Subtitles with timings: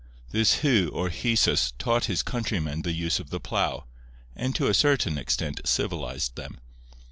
[0.31, 3.85] This Hu or Hesus taught his countrymen the use of the plough,
[4.35, 6.57] and to a certain extent civilized them.